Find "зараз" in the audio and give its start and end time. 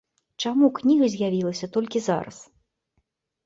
2.09-2.43